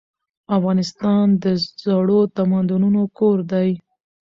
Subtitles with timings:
[0.57, 1.45] افغانستان د
[1.83, 3.69] زړو تمدنونو کور دی.